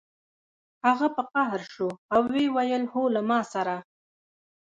[0.85, 3.75] هغه په قهر شو او ویې ویل هو له ما سره